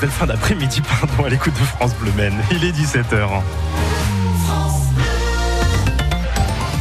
[0.00, 2.10] belle fin d'après-midi, pardon, à l'écoute de France Bleu.
[2.50, 3.42] Il est 17h.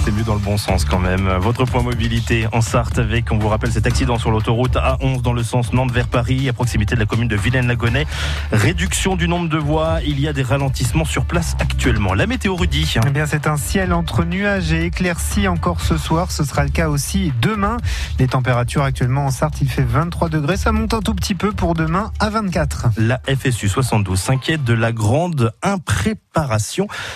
[0.08, 1.28] C'est mieux dans le bon sens quand même.
[1.42, 5.34] Votre point mobilité en Sarthe avec, on vous rappelle, cet accident sur l'autoroute A11 dans
[5.34, 8.06] le sens Nantes vers Paris, à proximité de la commune de Vilaine-la-Gonnet.
[8.54, 12.14] Réduction du nombre de voies, il y a des ralentissements sur place actuellement.
[12.14, 12.96] La météo Rudy.
[13.06, 16.32] Eh bien, c'est un ciel entre nuages et éclaircies encore ce soir.
[16.32, 17.76] Ce sera le cas aussi demain.
[18.18, 20.56] Les températures actuellement en Sarthe, il fait 23 degrés.
[20.56, 22.92] Ça monte un tout petit peu pour demain à 24.
[22.96, 26.27] La FSU 72 s'inquiète de la grande impréparation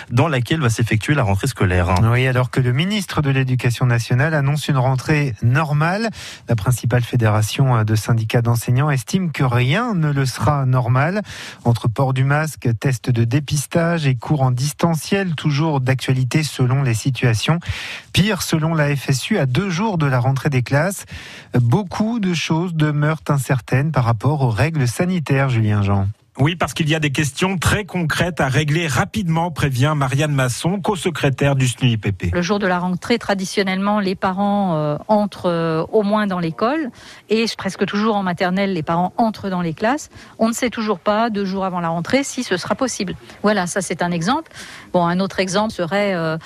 [0.09, 1.93] dans laquelle va s'effectuer la rentrée scolaire.
[2.03, 6.09] Oui, alors que le ministre de l'Éducation nationale annonce une rentrée normale.
[6.49, 11.21] La principale fédération de syndicats d'enseignants estime que rien ne le sera normal.
[11.65, 16.93] Entre port du masque, tests de dépistage et cours en distanciel, toujours d'actualité selon les
[16.93, 17.59] situations.
[18.13, 21.05] Pire, selon la FSU, à deux jours de la rentrée des classes,
[21.55, 26.07] beaucoup de choses demeurent incertaines par rapport aux règles sanitaires, Julien Jean.
[26.37, 30.79] Oui, parce qu'il y a des questions très concrètes à régler rapidement, prévient Marianne Masson,
[30.79, 32.33] co-secrétaire du SNUIPP.
[32.33, 36.89] Le jour de la rentrée, traditionnellement, les parents euh, entrent euh, au moins dans l'école
[37.29, 40.09] et presque toujours en maternelle, les parents entrent dans les classes.
[40.39, 43.15] On ne sait toujours pas, deux jours avant la rentrée, si ce sera possible.
[43.43, 44.53] Voilà, ça c'est un exemple.
[44.93, 46.37] Bon, un autre exemple serait euh,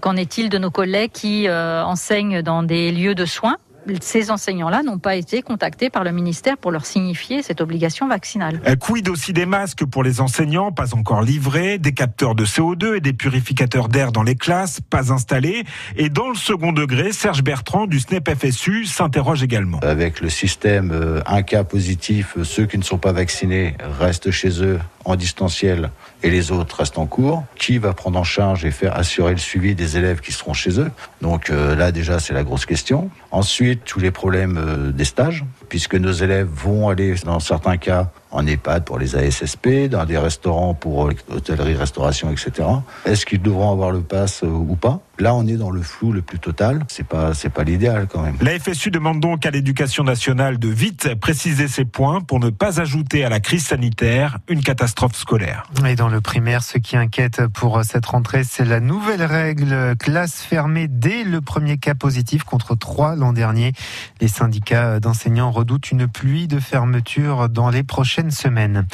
[0.00, 3.56] qu'en est-il de nos collègues qui enseignent dans des lieux de soins?
[4.00, 8.60] Ces enseignants-là n'ont pas été contactés par le ministère pour leur signifier cette obligation vaccinale.
[8.66, 12.96] Euh, quid aussi des masques pour les enseignants, pas encore livrés, des capteurs de CO2
[12.96, 15.64] et des purificateurs d'air dans les classes, pas installés.
[15.96, 19.80] Et dans le second degré, Serge Bertrand du SNEP FSU s'interroge également.
[19.80, 24.62] Avec le système euh, un cas positif, ceux qui ne sont pas vaccinés restent chez
[24.62, 25.90] eux en distanciel
[26.22, 27.44] et les autres restent en cours.
[27.56, 30.80] Qui va prendre en charge et faire assurer le suivi des élèves qui seront chez
[30.80, 30.90] eux?
[31.20, 33.10] Donc euh, là déjà c'est la grosse question.
[33.30, 38.10] Ensuite tous les problèmes euh, des stages, puisque nos élèves vont aller dans certains cas
[38.30, 42.68] en EHPAD pour les ASSP, dans des restaurants pour hôtellerie, restauration, etc.
[43.06, 45.00] Est-ce qu'ils devront avoir le pass euh, ou pas?
[45.18, 46.84] Là, on est dans le flou le plus total.
[46.88, 48.36] C'est pas, c'est pas l'idéal quand même.
[48.40, 52.80] La FSU demande donc à l'éducation nationale de vite préciser ses points pour ne pas
[52.80, 55.64] ajouter à la crise sanitaire une catastrophe scolaire.
[55.86, 60.42] Et dans le primaire, ce qui inquiète pour cette rentrée, c'est la nouvelle règle classe
[60.42, 63.72] fermée dès le premier cas positif contre trois l'an dernier.
[64.20, 68.86] Les syndicats d'enseignants redoutent une pluie de fermetures dans les prochaines semaine.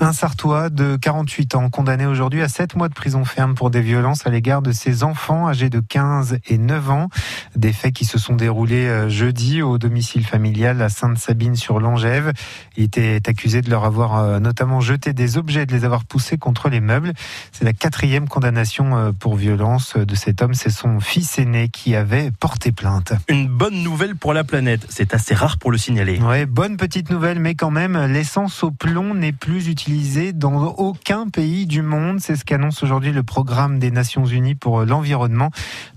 [0.00, 3.80] Un Sartois de 48 ans condamné aujourd'hui à 7 mois de prison ferme pour des
[3.80, 7.08] violences à l'égard de ses enfants âgés de 15 et 9 ans.
[7.56, 12.32] Des faits qui se sont déroulés euh, jeudi au domicile familial à Sainte-Sabine sur Longève.
[12.78, 16.38] Il était accusé de leur avoir euh, notamment jeté des objets, de les avoir poussés
[16.38, 17.12] contre les meubles.
[17.52, 20.54] C'est la quatrième condamnation euh, pour violence de cet homme.
[20.54, 23.12] C'est son fils aîné qui avait porté plainte.
[23.28, 24.86] Une bonne nouvelle pour la planète.
[24.88, 26.18] C'est assez rare pour le signaler.
[26.20, 31.28] Ouais, bonne petite nouvelle, mais quand même, l'essence au plomb n'est plus utilisé dans aucun
[31.28, 32.20] pays du monde.
[32.20, 35.41] C'est ce qu'annonce aujourd'hui le programme des Nations Unies pour l'environnement.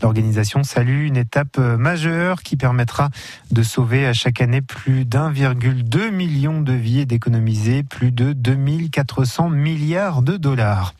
[0.01, 3.09] L'organisation salue une étape majeure qui permettra
[3.51, 9.49] de sauver à chaque année plus d'1,2 million de vies et d'économiser plus de 2400
[9.49, 10.93] milliards de dollars.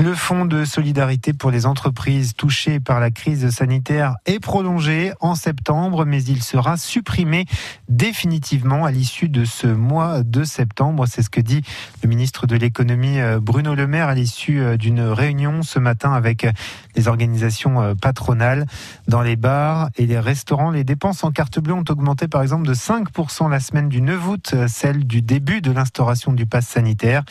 [0.00, 5.34] Le fonds de solidarité pour les entreprises touchées par la crise sanitaire est prolongé en
[5.34, 7.44] septembre, mais il sera supprimé
[7.90, 11.04] définitivement à l'issue de ce mois de septembre.
[11.06, 11.60] C'est ce que dit
[12.02, 16.14] le ministre de l'économie euh, Bruno Le Maire à l'issue euh, d'une réunion ce matin
[16.14, 16.52] avec euh,
[16.96, 18.64] les organisations patronales.
[19.06, 22.66] Dans les bars et les restaurants, les dépenses en carte bleue ont augmenté par exemple
[22.66, 27.22] de 5% la semaine du 9 août, celle du début de l'instauration du pass sanitaire,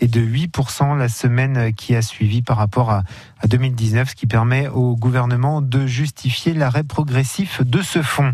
[0.00, 3.02] et de 8% la semaine qui a suivi par rapport à,
[3.46, 8.32] 2019, ce qui permet au gouvernement de justifier l'arrêt progressif de ce fonds.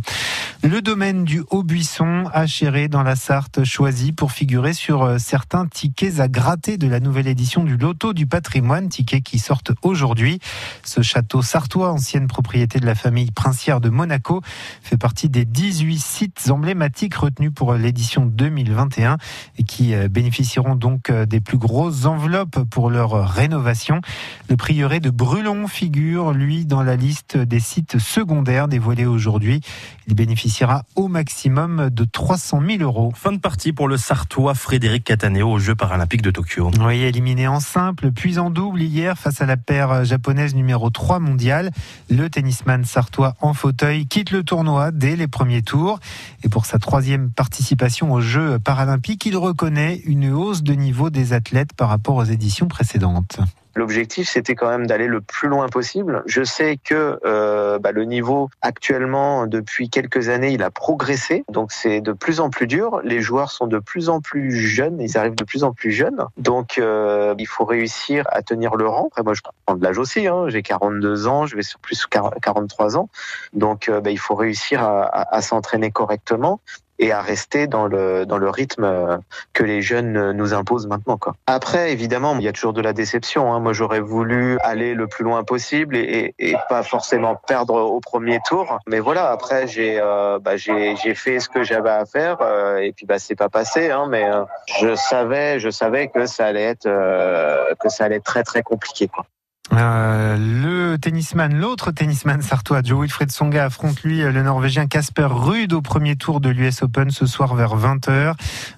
[0.63, 6.21] Le domaine du Haut-Buisson, chéré dans la Sarthe, choisi pour figurer sur euh, certains tickets
[6.21, 10.39] à gratter de la nouvelle édition du Loto du patrimoine, tickets qui sortent aujourd'hui.
[10.85, 14.43] Ce château sartois, ancienne propriété de la famille princière de Monaco,
[14.83, 19.17] fait partie des 18 sites emblématiques retenus pour l'édition 2021
[19.57, 24.01] et qui euh, bénéficieront donc euh, des plus grosses enveloppes pour leur rénovation.
[24.49, 29.61] Le prieuré de Brulon figure, lui, dans la liste des sites secondaires dévoilés aujourd'hui.
[30.07, 33.13] Il bénéficiera au maximum de 300 000 euros.
[33.17, 36.71] Fin de partie pour le Sartois Frédéric Cataneo aux Jeux paralympiques de Tokyo.
[36.81, 41.19] Oui, éliminé en simple, puis en double hier face à la paire japonaise numéro 3
[41.19, 41.71] mondiale.
[42.09, 45.99] Le tennisman sartois en fauteuil quitte le tournoi dès les premiers tours.
[46.45, 51.33] Et pour sa troisième participation aux Jeux paralympiques, il reconnaît une hausse de niveau des
[51.33, 53.41] athlètes par rapport aux éditions précédentes.
[53.81, 56.23] L'objectif, c'était quand même d'aller le plus loin possible.
[56.27, 61.45] Je sais que euh, bah, le niveau actuellement, depuis quelques années, il a progressé.
[61.49, 63.01] Donc c'est de plus en plus dur.
[63.05, 65.01] Les joueurs sont de plus en plus jeunes.
[65.01, 66.27] Ils arrivent de plus en plus jeunes.
[66.37, 69.07] Donc euh, il faut réussir à tenir le rang.
[69.07, 70.27] Après moi, je prends de l'âge aussi.
[70.27, 70.51] Hein.
[70.51, 71.47] J'ai 42 ans.
[71.47, 73.09] Je vais sur plus 43 ans.
[73.55, 76.61] Donc euh, bah, il faut réussir à, s'entraîner correctement
[77.01, 79.17] et à rester dans le dans le rythme euh,
[79.53, 81.17] que les jeunes nous imposent maintenant.
[81.17, 81.35] Quoi.
[81.47, 83.53] Après, évidemment, il y a toujours de la déception.
[83.53, 83.61] Hein.
[83.61, 88.39] Moi, j'aurais voulu aller le plus loin possible et, et, pas forcément perdre au premier
[88.47, 88.79] tour.
[88.87, 92.93] Mais voilà, après, j'ai euh, bah, j'ai fait ce que j'avais à faire euh, et
[92.93, 93.91] puis bah c'est pas passé.
[93.91, 94.45] Hein, mais euh,
[94.79, 98.63] je savais je savais que ça allait être euh, que ça allait être très très
[98.63, 99.09] compliqué.
[99.09, 99.25] Quoi.
[99.73, 105.73] Euh, le tennisman, l'autre tennisman sartois, Joe Wilfred Songa, affronte lui le Norvégien Casper Ruud
[105.73, 108.35] au premier tour de l'US Open ce soir vers 20h.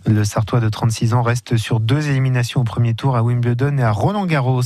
[0.07, 3.83] Le sartois de 36 ans reste sur deux éliminations au premier tour à Wimbledon et
[3.83, 4.63] à Roland Garros.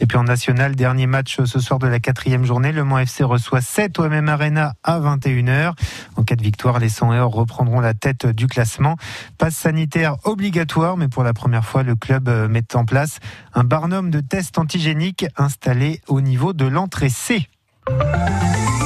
[0.00, 3.22] Et puis en national, dernier match ce soir de la quatrième journée, le Mans FC
[3.22, 5.74] reçoit 7 au Arena à 21h.
[6.16, 8.96] En cas de victoire, les 100 et reprendront la tête du classement.
[9.38, 13.20] Passe sanitaire obligatoire, mais pour la première fois, le club met en place
[13.54, 15.26] un barnum de tests antigéniques
[16.08, 17.46] au niveau de l'entrée C.